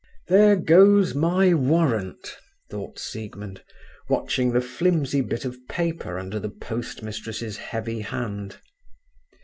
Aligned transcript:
"There 0.29 0.55
goes 0.55 1.13
my 1.13 1.53
warrant," 1.53 2.35
thought 2.71 2.97
Siegmund, 2.97 3.63
watching 4.09 4.51
the 4.51 4.59
flimsy 4.59 5.21
bit 5.21 5.45
of 5.45 5.59
paper 5.67 6.17
under 6.17 6.39
the 6.39 6.49
post 6.49 7.03
mistress's 7.03 7.57
heavy 7.57 7.99
hand. 7.99 8.57